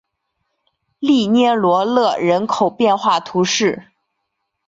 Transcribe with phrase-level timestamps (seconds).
[0.97, 3.89] 利涅罗勒人口变化图示